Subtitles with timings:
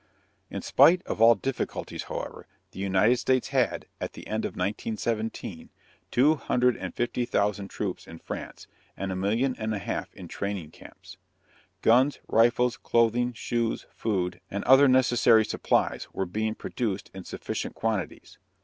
[0.49, 5.69] In spite of all difficulties, however, the United States had, at the end of 1917,
[6.09, 8.65] two hundred and fifty thousand troops in France
[8.97, 11.17] and a million and a half in training camps.
[11.83, 18.39] Guns, rifles, clothing, shoes, food, and other necessary supplies were being produced in sufficient quantities.